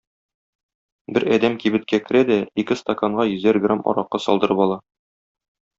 [1.17, 4.85] Бер әдәм кибеткә керә дә, ике стаканга йөзәр грамм аракы салдырып ала.